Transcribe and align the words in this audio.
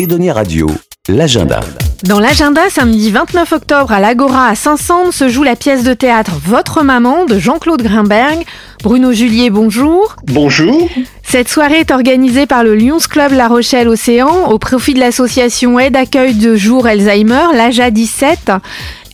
Edonia 0.00 0.32
Radio, 0.32 0.66
l'agenda. 1.10 1.60
Dans 2.04 2.20
l'agenda, 2.20 2.62
samedi 2.70 3.10
29 3.10 3.52
octobre 3.52 3.92
à 3.92 4.00
l'Agora 4.00 4.46
à 4.46 4.54
Saint-Saëns 4.54 5.12
se 5.12 5.28
joue 5.28 5.42
la 5.42 5.56
pièce 5.56 5.84
de 5.84 5.92
théâtre 5.92 6.32
Votre 6.42 6.82
maman 6.82 7.26
de 7.26 7.38
Jean-Claude 7.38 7.82
Grimberg. 7.82 8.38
Bruno 8.82 9.12
Julier, 9.12 9.50
bonjour. 9.50 10.16
Bonjour. 10.24 10.88
Cette 11.22 11.50
soirée 11.50 11.80
est 11.80 11.90
organisée 11.90 12.46
par 12.46 12.64
le 12.64 12.76
Lions 12.76 12.96
Club 12.96 13.32
La 13.32 13.46
Rochelle 13.46 13.88
Océan 13.88 14.50
au 14.50 14.58
profit 14.58 14.94
de 14.94 15.00
l'association 15.00 15.78
Aide 15.78 15.96
Accueil 15.96 16.32
de 16.32 16.56
Jour 16.56 16.86
Alzheimer, 16.86 17.48
l'AJA 17.52 17.90
17. 17.90 18.52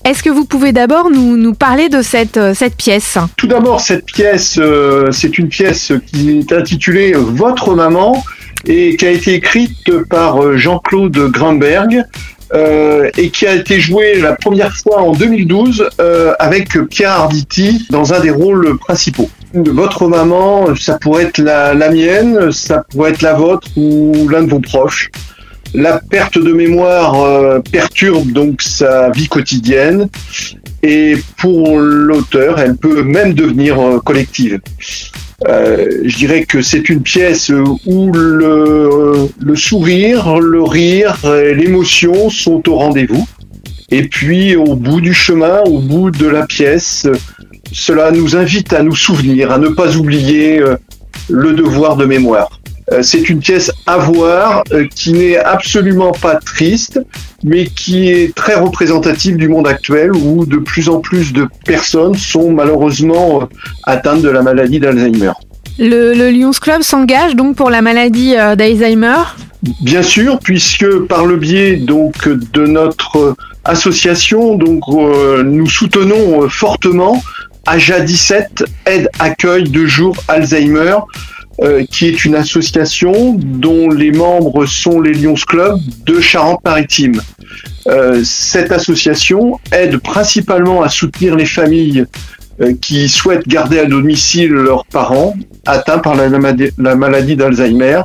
Est-ce 0.05 0.23
que 0.23 0.31
vous 0.31 0.45
pouvez 0.45 0.71
d'abord 0.71 1.11
nous, 1.11 1.37
nous, 1.37 1.55
parler 1.55 1.89
de 1.89 2.01
cette, 2.01 2.37
euh, 2.37 2.55
cette 2.55 2.77
pièce? 2.77 3.19
Tout 3.37 3.49
d'abord, 3.49 3.81
cette 3.81 4.05
pièce, 4.05 4.57
euh, 4.57 5.11
c'est 5.11 5.37
une 5.37 5.49
pièce 5.49 5.93
qui 6.07 6.31
est 6.31 6.53
intitulée 6.53 7.13
Votre 7.15 7.75
maman 7.75 8.23
et 8.67 8.97
qui 8.97 9.07
a 9.07 9.11
été 9.11 9.35
écrite 9.35 10.03
par 10.09 10.43
euh, 10.43 10.57
Jean-Claude 10.57 11.17
Grimberg. 11.31 12.05
Euh, 12.55 13.11
et 13.19 13.31
qui 13.31 13.45
a 13.45 13.57
été 13.57 13.81
jouée 13.81 14.21
la 14.21 14.35
première 14.37 14.73
fois 14.73 15.03
en 15.03 15.11
2012 15.11 15.89
euh, 16.01 16.33
avec 16.39 16.79
Pierre 16.89 17.11
Arditi 17.11 17.89
dans 17.91 18.15
un 18.15 18.21
des 18.21 18.31
rôles 18.31 18.79
principaux. 18.79 19.29
Votre 19.53 20.07
maman, 20.07 20.77
ça 20.77 20.97
pourrait 20.97 21.25
être 21.25 21.39
la, 21.39 21.75
mienne, 21.91 22.53
ça 22.53 22.85
pourrait 22.89 23.11
être 23.11 23.23
la 23.23 23.35
vôtre 23.35 23.67
ou 23.77 24.29
l'un 24.31 24.45
de 24.45 24.51
vos 24.51 24.61
proches. 24.61 25.11
La 25.75 25.99
perte 25.99 26.39
de 26.39 26.53
mémoire 26.53 27.61
perturbe 27.73 28.31
donc 28.31 28.63
sa 28.63 29.11
vie 29.11 29.27
quotidienne 29.27 30.09
et 30.85 31.17
pour 31.39 31.81
l'auteur, 31.81 32.61
elle 32.61 32.77
peut 32.77 33.03
même 33.03 33.35
devenir 33.35 34.01
collective. 34.05 34.61
Euh, 35.47 36.01
je 36.05 36.17
dirais 36.17 36.45
que 36.45 36.63
c'est 36.63 36.89
une 36.89 37.03
pièce 37.03 37.53
où 37.85 38.11
le, 38.13 39.29
le 39.39 39.57
sourire, 39.57 40.39
le 40.39 40.63
rire, 40.63 41.19
l'émotion 41.55 42.31
sont 42.31 42.69
au 42.69 42.77
rendez-vous. 42.77 43.27
Et 43.91 44.09
puis 44.09 44.57
au 44.57 44.75
bout 44.75 45.01
du 45.01 45.15
chemin, 45.15 45.61
au 45.63 45.79
bout 45.79 46.11
de 46.11 46.27
la 46.27 46.47
pièce, 46.47 47.07
cela 47.73 48.11
nous 48.11 48.37
invite 48.37 48.73
à 48.73 48.83
nous 48.83 48.97
souvenir, 48.97 49.53
à 49.53 49.59
ne 49.59 49.69
pas 49.69 49.97
oublier 49.97 50.61
euh, 50.61 50.77
le 51.29 51.53
devoir 51.53 51.97
de 51.97 52.05
mémoire. 52.05 52.61
Euh, 52.93 53.03
c'est 53.03 53.29
une 53.29 53.41
pièce 53.41 53.73
à 53.87 53.97
voir 53.99 54.63
euh, 54.73 54.87
qui 54.95 55.13
n'est 55.13 55.37
absolument 55.37 56.13
pas 56.13 56.37
triste, 56.37 57.01
mais 57.43 57.67
qui 57.67 58.11
est 58.11 58.35
très 58.35 58.55
représentative 58.55 59.37
du 59.37 59.49
monde 59.49 59.67
actuel 59.67 60.13
où 60.15 60.47
de 60.47 60.59
plus 60.59 60.89
en 60.89 61.01
plus 61.01 61.33
de 61.33 61.49
personnes 61.65 62.15
sont 62.15 62.53
malheureusement 62.53 63.43
euh, 63.43 63.47
atteintes 63.85 64.23
de 64.23 64.29
la 64.29 64.43
maladie 64.43 64.79
d'Alzheimer. 64.79 65.33
Le, 65.79 66.15
le 66.15 66.31
Lions 66.31 66.53
Club 66.53 66.83
s'engage 66.83 67.35
donc 67.35 67.57
pour 67.57 67.71
la 67.71 67.83
maladie 67.83 68.35
d'Alzheimer? 68.35 69.23
Bien 69.83 70.03
sûr, 70.03 70.39
puisque 70.39 70.89
par 71.01 71.27
le 71.27 71.37
biais 71.37 71.77
donc 71.77 72.29
de 72.29 72.67
notre 72.67 73.35
association, 73.65 74.55
donc 74.55 74.85
nous 74.89 75.67
soutenons 75.67 76.49
fortement 76.49 77.23
AJA 77.67 78.01
17 78.01 78.65
aide 78.87 79.11
accueil 79.19 79.65
de 79.65 79.85
jour 79.85 80.17
Alzheimer 80.29 80.97
euh, 81.63 81.87
qui 81.91 82.07
est 82.07 82.27
une 82.27 82.35
association 82.35 83.33
dont 83.35 83.89
les 83.89 84.13
membres 84.13 84.67
sont 84.67 85.01
les 85.01 85.15
Lions 85.15 85.33
Club 85.35 85.79
de 86.05 86.21
Charente-Maritime. 86.21 87.19
Euh, 87.87 88.21
cette 88.25 88.73
association 88.73 89.59
aide 89.73 89.97
principalement 89.97 90.83
à 90.83 90.91
soutenir 90.91 91.35
les 91.35 91.47
familles 91.47 92.05
euh, 92.61 92.75
qui 92.83 93.09
souhaitent 93.09 93.49
garder 93.49 93.79
à 93.79 93.87
domicile 93.87 94.51
leurs 94.51 94.85
parents 94.85 95.35
atteints 95.65 95.99
par 95.99 96.15
la, 96.15 96.29
la 96.29 96.95
maladie 96.95 97.37
d'Alzheimer. 97.37 98.03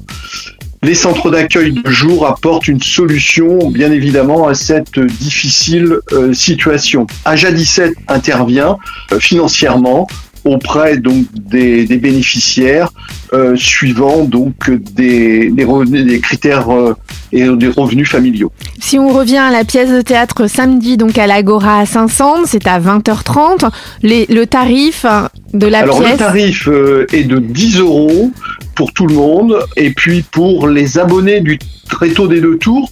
Les 0.81 0.95
centres 0.95 1.29
d'accueil 1.29 1.73
de 1.73 1.89
jour 1.91 2.25
apportent 2.25 2.69
une 2.69 2.81
solution, 2.81 3.69
bien 3.69 3.91
évidemment, 3.91 4.47
à 4.47 4.53
cette 4.53 4.97
difficile 4.97 5.99
situation. 6.31 7.05
AJA 7.25 7.51
17 7.51 7.93
intervient 8.07 8.77
financièrement 9.19 10.07
auprès 10.43 10.97
donc 10.97 11.25
des, 11.33 11.85
des 11.85 11.97
bénéficiaires 11.97 12.91
euh, 13.33 13.55
suivant 13.55 14.25
donc 14.25 14.69
des, 14.69 15.49
des, 15.51 15.63
revenus, 15.63 16.05
des 16.05 16.19
critères 16.19 16.69
euh, 16.69 16.93
et 17.31 17.47
des 17.47 17.67
revenus 17.67 18.09
familiaux. 18.09 18.51
Si 18.79 18.99
on 18.99 19.09
revient 19.09 19.37
à 19.37 19.51
la 19.51 19.63
pièce 19.63 19.89
de 19.89 20.01
théâtre 20.01 20.47
samedi 20.47 20.97
donc 20.97 21.17
à 21.17 21.27
l'Agora 21.27 21.79
à 21.79 21.85
500, 21.85 22.45
c'est 22.45 22.67
à 22.67 22.79
20h30. 22.79 23.69
Les, 24.01 24.25
le 24.25 24.45
tarif 24.45 25.05
de 25.53 25.67
la 25.67 25.79
Alors, 25.79 25.99
pièce? 25.99 26.11
le 26.13 26.17
tarif 26.17 26.67
euh, 26.67 27.05
est 27.13 27.23
de 27.23 27.37
10 27.39 27.79
euros 27.79 28.31
pour 28.75 28.91
tout 28.93 29.07
le 29.07 29.15
monde 29.15 29.59
et 29.77 29.91
puis 29.91 30.23
pour 30.23 30.67
les 30.67 30.97
abonnés 30.97 31.41
du 31.41 31.59
Tréteau 31.89 32.27
des 32.27 32.39
deux 32.39 32.57
tours 32.57 32.89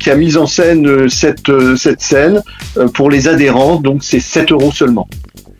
qui 0.00 0.10
a 0.10 0.16
mis 0.16 0.36
en 0.36 0.46
scène 0.46 1.08
cette, 1.08 1.50
cette 1.76 2.02
scène 2.02 2.42
pour 2.92 3.08
les 3.08 3.28
adhérents 3.28 3.76
donc 3.76 4.02
c'est 4.02 4.18
7 4.18 4.50
euros 4.50 4.72
seulement. 4.72 5.08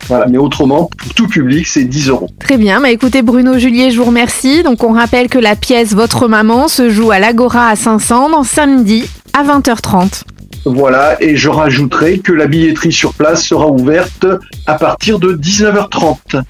Voilà, 0.07 0.25
mais 0.27 0.37
autrement, 0.37 0.89
pour 0.97 1.13
tout 1.13 1.27
public, 1.27 1.67
c'est 1.67 1.83
10 1.83 2.09
euros. 2.09 2.29
Très 2.39 2.57
bien. 2.57 2.81
Bah, 2.81 2.91
écoutez, 2.91 3.21
Bruno 3.21 3.57
Julier, 3.57 3.91
je 3.91 3.97
vous 3.97 4.05
remercie. 4.05 4.63
Donc, 4.63 4.83
on 4.83 4.93
rappelle 4.93 5.29
que 5.29 5.39
la 5.39 5.55
pièce 5.55 5.93
Votre 5.93 6.27
maman 6.27 6.67
se 6.67 6.89
joue 6.89 7.11
à 7.11 7.19
l'Agora 7.19 7.69
à 7.69 7.75
500 7.75 8.29
dans 8.29 8.43
samedi 8.43 9.05
à 9.33 9.43
20h30. 9.43 10.23
Voilà, 10.65 11.21
et 11.21 11.35
je 11.35 11.49
rajouterai 11.49 12.19
que 12.19 12.31
la 12.31 12.47
billetterie 12.47 12.93
sur 12.93 13.13
place 13.13 13.43
sera 13.43 13.67
ouverte 13.67 14.25
à 14.65 14.75
partir 14.75 15.19
de 15.19 15.33
19h30. 15.33 16.41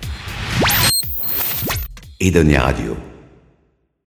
Edonia 2.20 2.62
Radio. 2.62 2.96